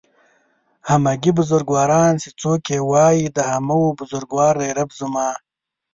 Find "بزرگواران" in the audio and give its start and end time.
1.39-2.11